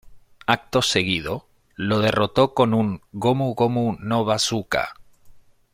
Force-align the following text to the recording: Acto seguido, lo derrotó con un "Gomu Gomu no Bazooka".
Acto 0.47 0.81
seguido, 0.81 1.45
lo 1.75 1.99
derrotó 1.99 2.55
con 2.55 2.73
un 2.73 3.03
"Gomu 3.11 3.53
Gomu 3.53 3.97
no 3.99 4.25
Bazooka". 4.25 4.95